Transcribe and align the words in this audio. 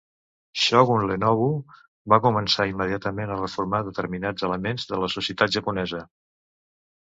Shogun 0.59 1.03
Ienobu 1.15 1.49
va 2.13 2.19
començar 2.23 2.67
immediatament 2.69 3.35
a 3.35 3.37
reformar 3.43 3.83
determinats 3.91 4.49
elements 4.49 4.89
de 4.93 5.01
la 5.05 5.11
societat 5.19 5.55
japonesa. 5.59 6.03